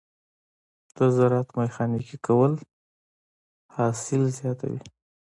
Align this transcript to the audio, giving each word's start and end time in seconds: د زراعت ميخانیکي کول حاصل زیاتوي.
د 0.97 0.99
زراعت 1.15 1.49
ميخانیکي 1.59 2.17
کول 2.25 2.53
حاصل 3.75 4.21
زیاتوي. 4.37 4.81